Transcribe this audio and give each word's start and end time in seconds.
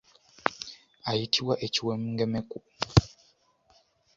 Ayitibwa 1.09 1.53
ekiwengemeku. 1.65 2.57